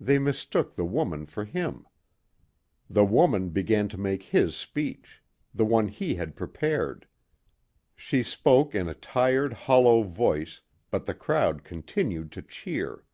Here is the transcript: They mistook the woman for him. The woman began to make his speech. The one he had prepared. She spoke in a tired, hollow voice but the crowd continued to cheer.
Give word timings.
They 0.00 0.18
mistook 0.18 0.74
the 0.74 0.86
woman 0.86 1.26
for 1.26 1.44
him. 1.44 1.86
The 2.88 3.04
woman 3.04 3.50
began 3.50 3.88
to 3.90 3.98
make 4.00 4.22
his 4.22 4.56
speech. 4.56 5.22
The 5.54 5.66
one 5.66 5.88
he 5.88 6.14
had 6.14 6.34
prepared. 6.34 7.06
She 7.94 8.22
spoke 8.22 8.74
in 8.74 8.88
a 8.88 8.94
tired, 8.94 9.52
hollow 9.52 10.02
voice 10.02 10.62
but 10.90 11.04
the 11.04 11.12
crowd 11.12 11.62
continued 11.62 12.32
to 12.32 12.40
cheer. 12.40 13.04